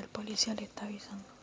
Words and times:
el 0.00 0.08
policía 0.08 0.54
le 0.54 0.64
está 0.64 0.84
avisando. 0.84 1.35